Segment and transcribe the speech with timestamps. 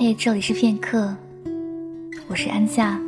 [0.00, 1.12] 嘿，这里是片刻，
[2.28, 3.00] 我是安夏，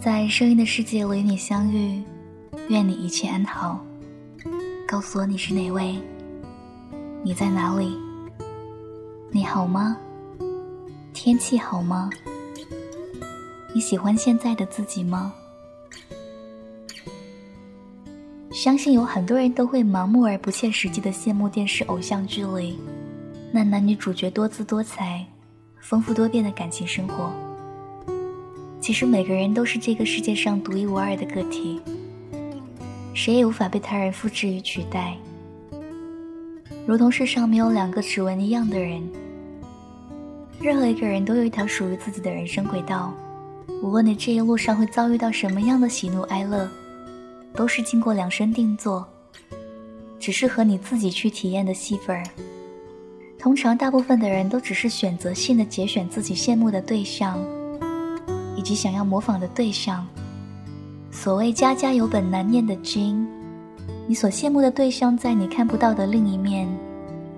[0.00, 2.02] 在声音的世界里与你相遇，
[2.70, 3.84] 愿你一切安好。
[4.88, 5.96] 告诉我你是哪位？
[7.22, 7.94] 你在哪里？
[9.30, 9.98] 你好吗？
[11.12, 12.08] 天气好吗？
[13.74, 15.30] 你喜欢现在的自己吗？
[18.50, 22.78] 相信有很多人都会盲目而不切实际的羡慕电视偶像剧里
[23.52, 25.24] 那男女主角多姿多彩、
[25.84, 27.30] 丰富多变的感情生活。
[28.80, 31.78] 其实每个人都是这个世界上独一无二的个体，
[33.12, 35.14] 谁也无法被他人复制与取代。
[36.86, 39.06] 如同世上没有两个指纹一样的人，
[40.58, 43.12] 任何一个人都有一条属于自己的人生轨道。
[43.82, 46.66] 无论你这一路上会遭遇到什么样的喜怒哀乐。
[47.54, 49.06] 都是经过量身定做，
[50.18, 52.24] 只适合你自己去体验的戏份儿。
[53.44, 57.38] 通常，大部分的人都只是选择性的节选自己羡慕的对象，
[58.56, 60.02] 以及想要模仿的对象。
[61.10, 63.28] 所谓家家有本难念的经，
[64.06, 66.66] 你所羡慕的对象，在你看不到的另一面，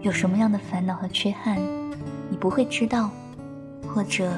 [0.01, 1.59] 有什么样的烦恼和缺憾，
[2.31, 3.11] 你不会知道，
[3.89, 4.31] 或者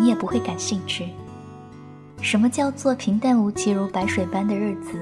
[0.00, 1.10] 你也不会感兴趣。
[2.22, 4.98] 什么叫做平淡无奇如白水般的日子？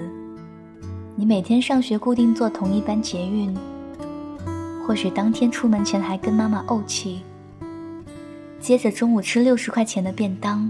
[1.15, 3.57] 你每天上学固定坐同一班捷运，
[4.91, 7.23] 或许当天出门前还跟妈妈怄气。
[8.59, 10.69] 接着中午吃六十块钱的便当，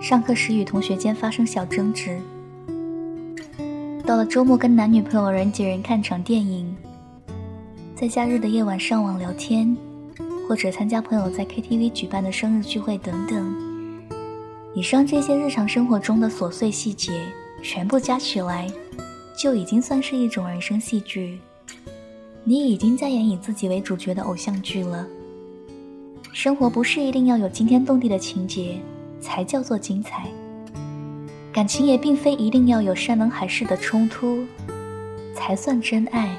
[0.00, 2.18] 上课时与同学间发生小争执。
[4.04, 6.76] 到了周末跟男女朋友人挤人看场电影，
[7.94, 9.76] 在假日的夜晚上网聊天，
[10.48, 13.54] 或者参加朋友在 KTV 举办的生日聚会等等。
[14.74, 17.22] 以上这些日常生活中的琐碎细节，
[17.62, 18.66] 全部加起来，
[19.38, 21.38] 就已经算是一种人生戏剧。
[22.48, 25.06] 你已经在演以自己为主角的偶像剧了。
[26.32, 28.80] 生活不是一定要有惊天动地的情节
[29.20, 30.26] 才叫做精彩，
[31.52, 34.46] 感情也并非一定要有山盟海誓的冲突
[35.34, 36.34] 才算真爱。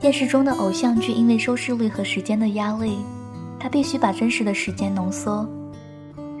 [0.00, 2.96] 电视中的偶像剧因为收视率和时间的压力，
[3.60, 5.46] 它必须把真实的时间浓缩。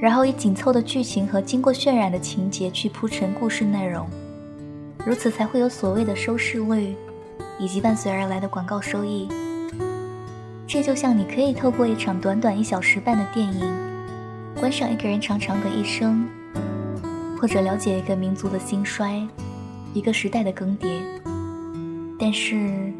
[0.00, 4.08] 然后以紧凑的剧情和经过渲染的情节去铺陈故事内容，
[5.04, 6.94] 如此才会有所谓的收视率，
[7.58, 9.28] 以及伴随而来的广告收益。
[10.66, 13.60] 这就像你可以透过一场短短一小时半的电影，
[14.54, 16.28] 观赏一个人长长的一生，
[17.40, 19.26] 或者了解一个民族的兴衰，
[19.94, 21.00] 一个时代的更迭。
[22.18, 22.92] 但是，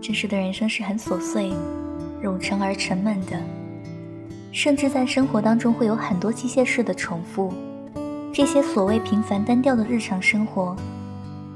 [0.00, 1.52] 真实的人生是很琐碎、
[2.22, 3.36] 冗长而沉闷的。
[4.50, 7.52] 甚至在生活当中会有很多机械式的重复，
[8.32, 10.76] 这些所谓平凡单调的日常生活，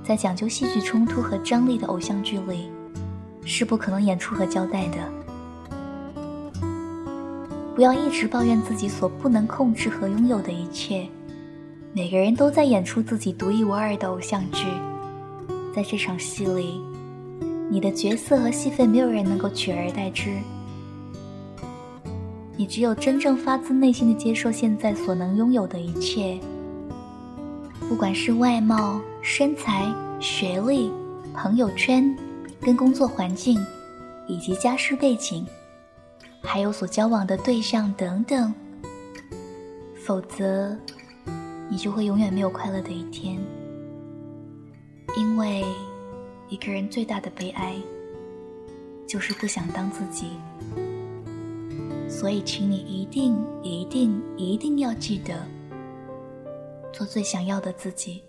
[0.05, 2.71] 在讲究戏剧冲突和张力的偶像剧里，
[3.45, 4.99] 是不可能演出和交代的。
[7.75, 11.09] 不要一直抱怨自己所不能控制和拥有的一切，
[11.95, 14.67] 每个人都在演出自己独一无二的偶像剧，
[15.75, 16.83] 在这场戏里，
[17.71, 20.37] 你的角色和戏份没有人能够取而代之。
[22.57, 26.39] 你只有真正发自内心的接受现在所能拥有的一切，
[27.89, 29.87] 不管是外貌、身材、
[30.21, 30.91] 学历、
[31.33, 32.15] 朋友圈、
[32.61, 33.65] 跟工作环境，
[34.27, 35.47] 以及家世背景，
[36.43, 38.53] 还有所交往的对象等等，
[40.05, 40.77] 否则，
[41.71, 43.39] 你就会永远没有快乐的一天。
[45.17, 45.65] 因为，
[46.49, 47.77] 一个人最大的悲哀，
[49.07, 50.31] 就是不想当自己。
[52.09, 55.47] 所以，请你一定、一定、一定要记得，
[56.93, 58.21] 做最想要的自己。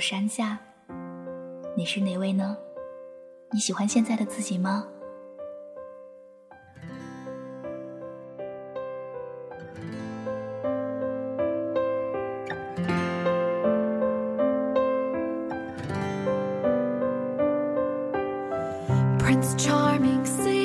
[0.00, 0.58] 山下，
[1.76, 2.56] 你是哪位呢？
[3.52, 4.86] 你喜欢现在的自己吗
[19.18, 20.59] ？Prince Charming。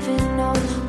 [0.00, 0.81] haven't all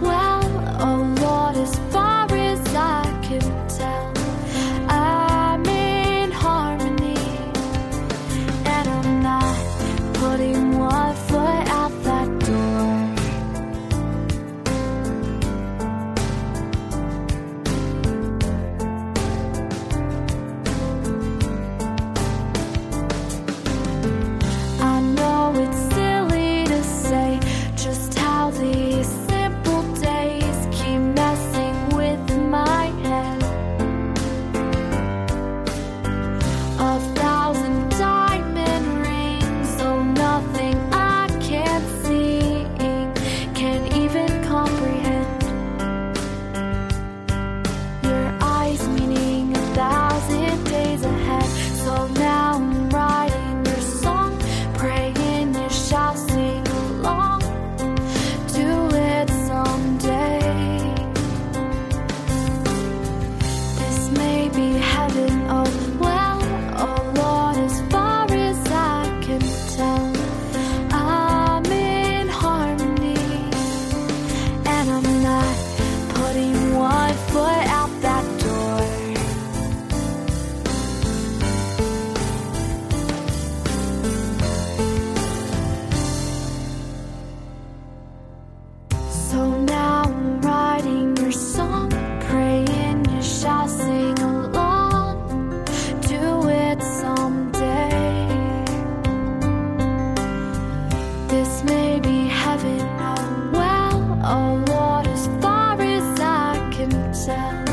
[102.43, 103.51] heaven?
[103.51, 106.91] Well, oh Lord, as far as I can
[107.25, 107.63] tell,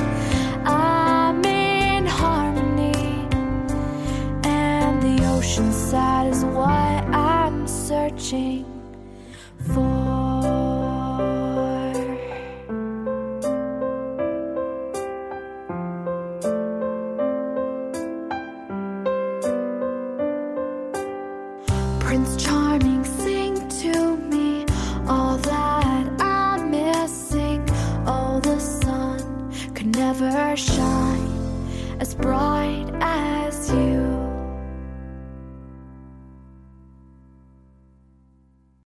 [0.67, 3.29] I'm in harmony,
[4.45, 8.65] and the ocean side is what I'm searching
[9.75, 10.00] for.
[32.01, 33.40] as bright as